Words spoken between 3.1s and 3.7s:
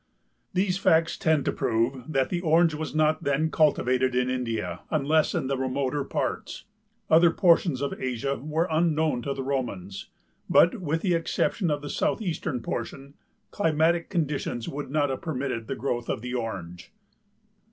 then